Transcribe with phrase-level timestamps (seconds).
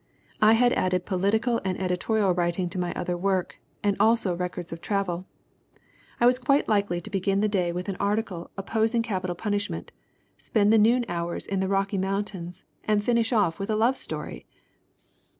[0.41, 4.81] "I had added political and editorial writing to my other work, and also records of
[4.81, 5.27] travel.
[6.19, 9.47] I was quite likely to begin the day with an article opposing capital 58 THE
[9.47, 12.63] WOMEN WHO MAKE OUR NOVELS punishment, spend the noon hours in the Rocky Moun tains,
[12.83, 14.47] and finish off with a love story!